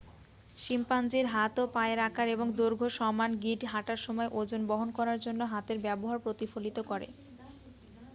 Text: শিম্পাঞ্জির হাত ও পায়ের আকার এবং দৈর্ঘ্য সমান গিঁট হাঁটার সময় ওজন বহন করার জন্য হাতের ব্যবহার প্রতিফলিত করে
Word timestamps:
শিম্পাঞ্জির 0.57 1.25
হাত 1.27 1.53
ও 1.59 1.75
পায়ের 1.75 1.99
আকার 2.01 2.27
এবং 2.29 2.47
দৈর্ঘ্য 2.57 2.87
সমান 2.97 3.31
গিঁট 3.43 3.61
হাঁটার 3.65 3.99
সময় 4.05 4.29
ওজন 4.33 4.61
বহন 4.69 4.89
করার 4.97 5.19
জন্য 5.25 5.41
হাতের 5.53 5.77
ব্যবহার 5.85 6.17
প্রতিফলিত 6.25 6.77
করে 6.89 7.07